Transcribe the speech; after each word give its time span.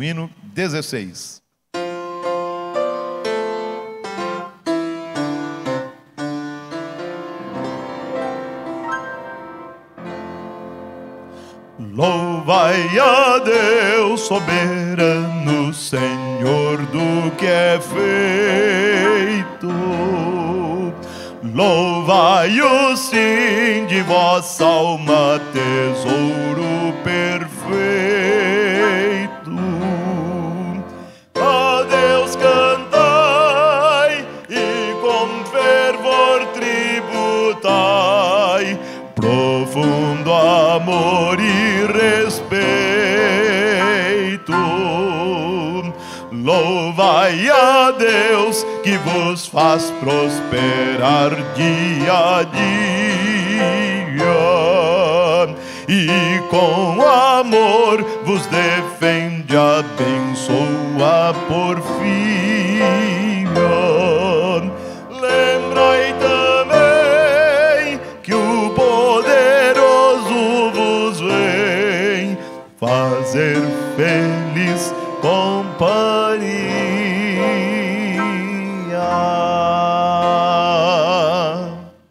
no 0.00 0.04
hino 0.04 0.30
16. 0.54 1.42
Louvai 11.78 12.98
a 12.98 13.38
Deus 13.40 14.22
soberano, 14.22 15.74
Senhor 15.74 16.78
do 16.86 17.30
que 17.36 17.46
é 17.46 17.78
feito. 17.80 19.68
Louvai-o 21.42 22.96
sim 22.96 23.86
de 23.86 24.00
vossa 24.02 24.64
alma, 24.64 25.40
tesouro 25.52 26.94
perfeito. 27.04 28.09
Amor 40.80 41.38
e 41.38 41.86
respeito. 41.92 42.50
Louvai 46.32 47.48
a 47.50 47.90
Deus 47.90 48.64
que 48.82 48.96
vos 48.98 49.46
faz 49.46 49.92
prosperar 50.00 51.30
dia 51.54 52.38
a 52.38 52.42
dia 52.44 52.70
e 55.88 56.40
com 56.48 57.02
amor 57.02 58.02
vos 58.24 58.46
defende, 58.46 59.56
abençoa 59.56 61.34
por 61.48 61.80
filho. 61.98 62.59
Fazer 72.80 73.56
feliz. 73.96 75.09